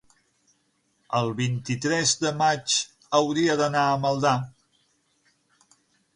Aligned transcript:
el 1.19 1.29
vint-i-tres 1.41 2.13
de 2.23 2.31
maig 2.39 2.79
hauria 3.21 3.59
d'anar 3.61 3.85
a 3.93 4.01
Maldà. 4.07 4.35